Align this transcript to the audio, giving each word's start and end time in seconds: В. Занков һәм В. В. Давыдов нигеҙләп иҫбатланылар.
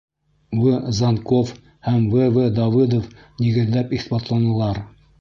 В. 0.61 0.71
Занков 0.99 1.51
һәм 1.89 2.01
В. 2.15 2.25
В. 2.39 2.49
Давыдов 2.59 3.09
нигеҙләп 3.45 3.99
иҫбатланылар. 4.03 4.87